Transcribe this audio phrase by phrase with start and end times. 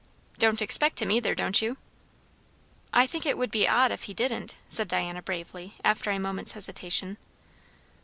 [0.39, 1.77] "Don't expect him either, don't you?"
[2.91, 6.53] "I think it would be odd if he didn't," said Diana bravely, after a moment's
[6.53, 7.17] hesitation.